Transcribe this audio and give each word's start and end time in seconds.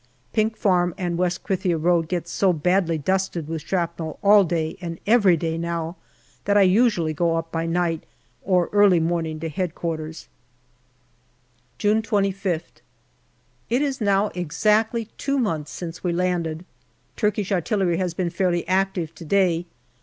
Pink 0.33 0.57
Farm 0.57 0.95
and 0.97 1.15
West 1.15 1.43
Krithia 1.43 1.77
road 1.77 2.07
get 2.07 2.27
so 2.27 2.51
badly 2.51 2.97
dusted 2.97 3.47
with 3.47 3.61
shrapnel 3.61 4.17
all 4.23 4.43
day 4.43 4.75
and 4.81 4.97
every 5.05 5.37
day 5.37 5.59
now, 5.59 5.95
that 6.45 6.57
I 6.57 6.63
usually 6.63 7.13
go 7.13 7.35
up 7.35 7.51
by 7.51 7.67
night 7.67 8.05
or 8.41 8.67
early 8.73 8.99
morning 8.99 9.39
to 9.41 9.45
H.Q. 9.45 10.11
June 11.77 12.01
25th. 12.01 12.81
It 13.69 13.83
is 13.83 14.01
now 14.01 14.31
exactly 14.33 15.09
two 15.19 15.37
months 15.37 15.69
since 15.69 16.03
we 16.03 16.11
landed. 16.11 16.65
Turkish 17.15 17.51
artillery 17.51 17.97
has 17.97 18.15
been 18.15 18.31
fairly 18.31 18.67
active 18.67 19.13
to 19.13 19.23
day. 19.25 19.67